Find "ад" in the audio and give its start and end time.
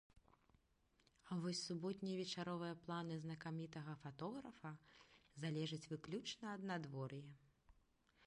6.55-6.61